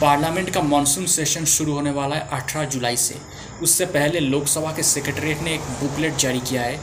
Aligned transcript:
Parliament 0.00 0.50
का 0.50 0.60
monsoon 0.62 1.06
session 1.06 1.44
शुरू 1.44 1.72
होने 1.72 1.90
वाला 1.90 2.16
है 2.16 2.28
18 2.32 2.64
जुलाई 2.64 2.96
से। 2.96 3.14
उससे 3.62 3.84
पहले 3.86 4.20
लोकसभा 4.20 4.72
के 4.72 4.82
सेक्रेटरीट 4.82 5.40
ने 5.42 5.54
एक 5.54 5.60
बुकलेट 5.80 6.16
जारी 6.16 6.40
किया 6.40 6.62
है, 6.62 6.78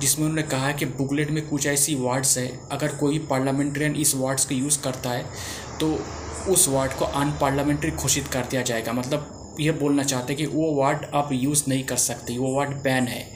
जिसमें 0.00 0.24
उन्होंने 0.26 0.42
कहा 0.48 0.66
है 0.66 0.72
कि 0.74 0.84
बुकलेट 0.86 1.30
में 1.30 1.46
कुछ 1.48 1.66
ऐसी 1.66 1.94
वार्ड्स 1.94 2.36
है, 2.38 2.48
अगर 2.72 2.96
कोई 2.96 3.18
पार्लियामेंट्रियन 3.30 3.94
इस 3.96 4.14
वार्ड्स 4.14 4.44
का 4.44 4.54
यूज़ 4.54 4.80
करता 4.82 5.10
है 5.10 5.24
तो 5.80 5.92
उस 6.48 6.68
वार्ड 6.68 6.92
को 6.92 7.04
अनपार्लियामेंट्री 7.04 7.90
घोषित 7.92 8.28
कर 8.28 8.46
दिया 8.50 8.62
जाएगा। 8.62 8.92
मतलब 8.92 9.56
यह 9.60 9.72
बोलना 9.72 10.02
चाहते 10.04 10.32
हैं 10.32 10.36
कि 10.36 10.46
वो 10.48 10.74
वार्ड 10.74 11.04
आप 11.14 11.28
यूज़ 11.32 11.64
नहीं 11.68 11.84
कर 11.84 11.96
सकते, 11.98 12.38
वो 12.38 12.54
वार्ड 12.56 12.70
बैन 12.82 13.06
है। 13.06 13.26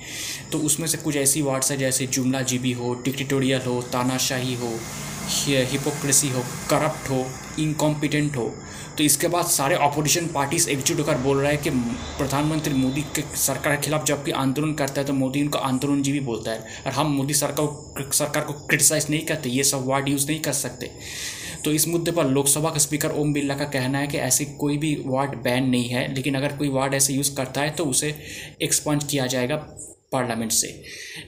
तो 0.53 0.59
उसमें 0.61 0.87
से 0.87 0.99
कुछ 0.99 1.17
ऐसी 1.17 1.43
वार्ड्स 1.43 1.71
है, 1.71 1.77
जैसे 1.77 2.07
जुमला 2.09 2.41
जीबी 2.43 2.73
हो, 2.73 2.95
डिक्टेटोरियल 3.05 3.63
हो, 3.67 3.81
तानाशाही 3.93 4.55
हो, 4.55 4.73
हिपोक्रेसी 5.47 6.29
हो, 6.29 6.45
करप्ट 6.71 7.11
हो, 7.11 7.27
इनकॉम्पिटेंट 7.59 8.37
हो 8.37 8.53
तो 8.99 9.05
इसके 9.05 9.29
बाद 9.29 9.47
सारे 9.47 9.75
अपोजिशन 9.83 10.27
पार्टीज़ 10.27 10.69
एकजुट 10.71 10.99
होकर 10.99 11.17
बोल 11.19 11.39
रहे 11.41 11.53
हैं 11.53 11.63
कि 11.63 11.71
प्रधानमंत्री 12.19 12.75
मोदी 12.75 13.03
के 13.17 13.23
सरकार 13.37 13.77
के 13.77 13.83
खिलाफ 13.83 14.05
जब 14.07 14.23
भी 14.25 14.31
आंदोलन 14.33 14.73
करता 14.75 15.01
है 15.01 15.07
तो 15.07 15.13
मोदी 15.13 15.43
उनको 15.43 15.59
आंदोलन 15.61 16.03
जीवी 16.03 16.21
बोलता 16.23 16.51
है। 16.51 16.83
और 16.87 16.93
हम 16.93 17.13
मोदी 17.13 17.35
सरकार 17.35 18.11
सरकार 18.13 18.45
को 18.45 18.53
क्रिटिसाइज 18.67 19.07
नहीं 19.11 19.25
करते, 19.27 19.49
ये 19.49 19.65
सब 19.65 19.87
वर्ड 19.87 20.09
यूज़ 20.09 20.27
नहीं 20.27 20.41
कर 20.41 20.53
सकते। 20.55 20.91
तो 21.65 21.73
इस 21.73 21.87
मुद्दे 21.89 22.11
पर 22.11 22.27
लोकसभा 22.27 22.71
का 22.71 22.79
स्पीकर 22.79 23.11
ओम 23.13 23.33
बिरला 23.33 23.55
का 23.55 23.65
कहना 23.71 23.99
है 23.99 24.07
कि 24.07 24.19
ऐसी 24.21 24.45
कोई 24.61 24.79
भी 24.79 24.95
वार्ड 25.07 25.35
बैन 25.43 25.69
नहीं 25.69 25.89
है, 25.89 26.13
लेकिन 26.15 26.35
अगर 26.35 26.57
कोई 26.57 26.69
वार्ड 26.71 26.95
ऐसे 26.95 27.15
यूज़ 27.15 27.35
करता 27.37 27.61
है 27.61 27.71
तो 27.71 27.85
उसे 27.87 28.15
एक्सपंज 28.63 29.05
किया 29.05 29.27
जाएगा 29.27 29.57
पार्लियामेंट 30.13 30.53
से। 30.53 30.69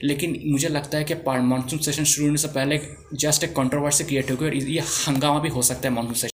लेकिन 0.03 0.39
मुझे 0.45 0.67
लगता 0.69 0.97
है 0.97 1.03
कि 1.03 1.15
मानसून 1.25 1.79
सेशन 1.79 2.03
शुरू 2.05 2.27
होने 2.27 2.37
से 2.37 2.47
पहले 2.49 2.79
जस्ट 3.15 3.43
एक 3.43 3.55
कंट्रोवर्सी 3.55 4.03
क्रिएट 4.03 4.31
होगी 4.31 4.45
और 4.45 4.55
ये 4.55 4.79
हंगामा 4.79 5.39
भी 5.39 5.49
हो 5.49 5.61
सकता 5.63 5.87
है 5.89 5.95
मानसून 5.95 6.13
सेशन 6.13 6.34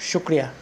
शुक्रिया। 0.00 0.52